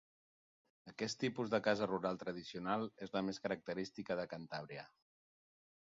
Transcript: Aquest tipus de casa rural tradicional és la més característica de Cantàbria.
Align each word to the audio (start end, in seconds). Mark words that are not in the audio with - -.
Aquest 0.91 1.19
tipus 1.23 1.51
de 1.55 1.59
casa 1.67 1.89
rural 1.91 2.17
tradicional 2.23 2.89
és 3.07 3.15
la 3.19 3.25
més 3.29 3.43
característica 3.47 4.19
de 4.21 4.29
Cantàbria. 4.33 4.91